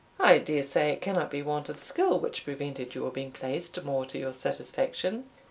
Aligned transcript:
I 0.17 0.39
dare 0.39 0.63
say 0.63 0.89
it 0.89 1.01
cannot 1.01 1.29
be 1.29 1.43
want 1.43 1.69
of 1.69 1.77
skill 1.77 2.19
which 2.19 2.43
prevented 2.43 2.95
your 2.95 3.11
being 3.11 3.31
placed 3.31 3.83
more 3.83 4.03
to 4.07 4.17
your 4.17 4.33
satisfaction." 4.33 5.29